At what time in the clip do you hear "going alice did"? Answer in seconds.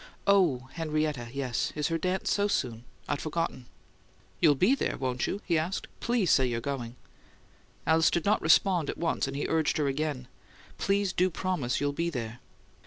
6.59-8.25